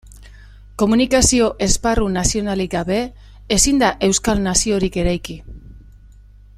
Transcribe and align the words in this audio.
Komunikazio 0.81 1.49
esparru 1.65 2.07
nazionalik 2.15 2.71
gabe, 2.77 2.97
ezin 3.57 3.83
da 3.85 3.93
euskal 4.09 4.43
naziorik 4.49 4.99
eraiki. 5.05 5.41